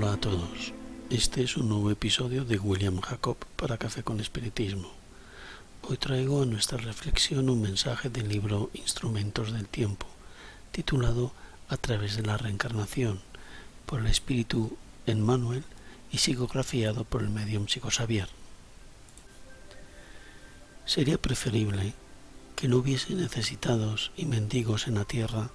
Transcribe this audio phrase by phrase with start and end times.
[0.00, 0.72] todos.
[1.10, 4.90] Este es un nuevo episodio de William Jacob para Café con Espiritismo.
[5.82, 10.06] Hoy traigo a nuestra reflexión un mensaje del libro Instrumentos del Tiempo,
[10.72, 11.32] titulado
[11.68, 13.20] A través de la reencarnación,
[13.84, 15.64] por el espíritu Emmanuel
[16.10, 18.28] y psicografiado por el medium psicosavier.
[20.86, 21.92] Sería preferible
[22.56, 25.50] que no hubiese necesitados y mendigos en la tierra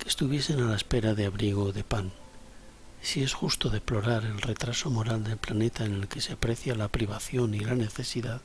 [0.00, 2.12] que estuviesen a la espera de abrigo o de pan
[3.04, 6.88] si es justo deplorar el retraso moral del planeta en el que se aprecia la
[6.88, 8.40] privación y la necesidad,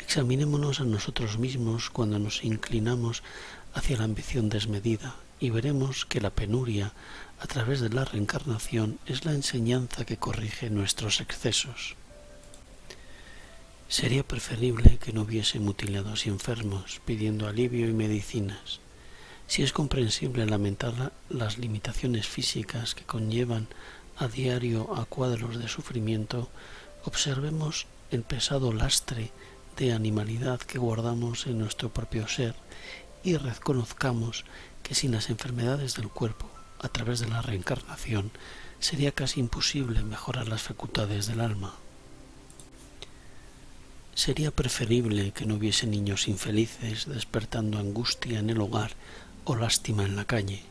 [0.00, 3.22] examinémonos a nosotros mismos cuando nos inclinamos
[3.74, 6.92] hacia la ambición desmedida y veremos que la penuria
[7.38, 11.94] a través de la reencarnación es la enseñanza que corrige nuestros excesos.
[13.88, 18.80] Sería preferible que no hubiese mutilados y enfermos pidiendo alivio y medicinas
[19.48, 23.66] si es comprensible lamentar las limitaciones físicas que conllevan
[24.18, 26.50] a diario a cuadros de sufrimiento,
[27.04, 29.32] observemos el pesado lastre
[29.78, 32.54] de animalidad que guardamos en nuestro propio ser
[33.24, 34.44] y reconozcamos
[34.82, 38.30] que sin las enfermedades del cuerpo, a través de la reencarnación,
[38.80, 41.74] sería casi imposible mejorar las facultades del alma.
[44.14, 48.92] Sería preferible que no hubiese niños infelices despertando angustia en el hogar
[49.48, 50.62] o lástima en la calle.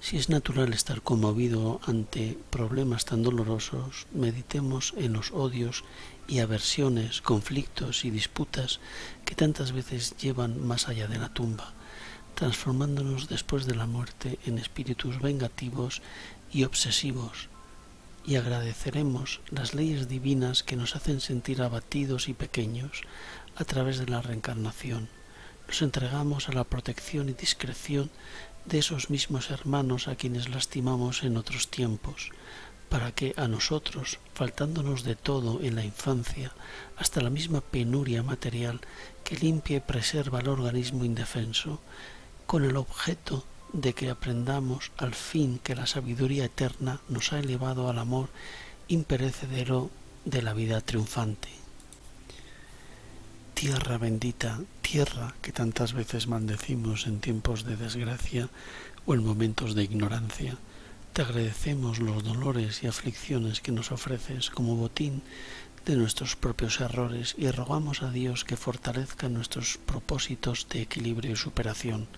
[0.00, 5.84] Si es natural estar conmovido ante problemas tan dolorosos, meditemos en los odios
[6.26, 8.80] y aversiones, conflictos y disputas
[9.26, 11.74] que tantas veces llevan más allá de la tumba,
[12.34, 16.00] transformándonos después de la muerte en espíritus vengativos
[16.50, 17.50] y obsesivos,
[18.24, 23.02] y agradeceremos las leyes divinas que nos hacen sentir abatidos y pequeños
[23.56, 25.10] a través de la reencarnación
[25.72, 28.10] nos entregamos a la protección y discreción
[28.66, 32.28] de esos mismos hermanos a quienes lastimamos en otros tiempos,
[32.90, 36.52] para que a nosotros, faltándonos de todo en la infancia,
[36.98, 38.82] hasta la misma penuria material
[39.24, 41.80] que limpia y preserva el organismo indefenso,
[42.46, 47.88] con el objeto de que aprendamos al fin que la sabiduría eterna nos ha elevado
[47.88, 48.28] al amor
[48.88, 49.88] imperecedero
[50.26, 51.61] de la vida triunfante.
[53.62, 58.48] Tierra bendita, tierra que tantas veces maldecimos en tiempos de desgracia
[59.06, 60.56] o en momentos de ignorancia,
[61.12, 65.22] te agradecemos los dolores y aflicciones que nos ofreces como botín
[65.86, 71.36] de nuestros propios errores y rogamos a Dios que fortalezca nuestros propósitos de equilibrio y
[71.36, 72.08] superación,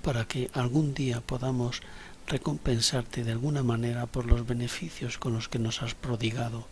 [0.00, 1.82] para que algún día podamos
[2.26, 6.66] recompensarte de alguna manera por los beneficios con los que nos has prodigado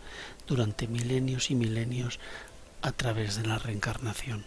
[0.47, 2.19] durante milenios y milenios
[2.85, 4.45] a través de la reencarnación.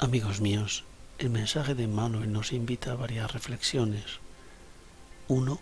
[0.00, 0.82] Amigos míos,
[1.18, 4.18] el mensaje de Manuel nos invita a varias reflexiones.
[5.28, 5.60] Uno,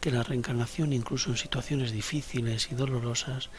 [0.00, 3.50] que la reencarnación, incluso en situaciones difíciles y dolorosas,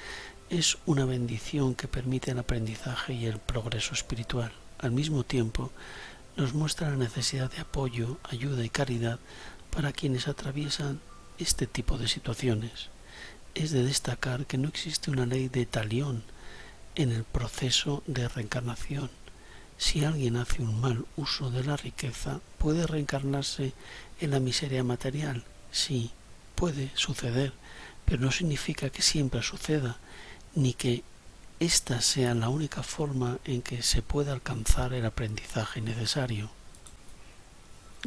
[0.49, 4.53] es una bendición que permite el aprendizaje y el progreso espiritual.
[4.79, 5.73] Al mismo tiempo,
[6.37, 9.19] nos muestra la necesidad de apoyo, ayuda y caridad
[9.69, 11.01] para quienes atraviesan
[11.39, 12.87] este tipo de situaciones.
[13.53, 16.23] Es de destacar que no existe una ley de talión
[16.97, 19.09] en el proceso de reencarnación.
[19.77, 23.73] Si alguien hace un mal uso de la riqueza, puede reencarnarse
[24.19, 25.43] en la miseria material.
[25.71, 26.11] Sí,
[26.55, 27.53] puede suceder,
[28.05, 29.97] pero no significa que siempre suceda,
[30.55, 31.03] ni que
[31.59, 36.56] esta sea la única forma en que se pueda alcanzar el aprendizaje necesario.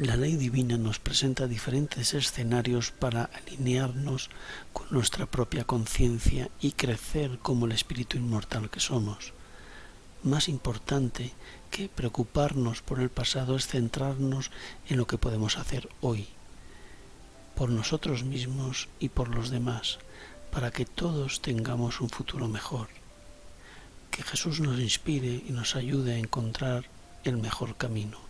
[0.00, 4.30] La ley divina nos presenta diferentes escenarios para alinearnos
[4.72, 9.34] con nuestra propia conciencia y crecer como el espíritu inmortal que somos.
[10.22, 11.34] Más importante
[11.70, 14.50] que preocuparnos por el pasado es centrarnos
[14.88, 16.28] en lo que podemos hacer hoy,
[17.54, 19.98] por nosotros mismos y por los demás,
[20.50, 22.88] para que todos tengamos un futuro mejor.
[24.10, 26.86] Que Jesús nos inspire y nos ayude a encontrar
[27.22, 28.29] el mejor camino.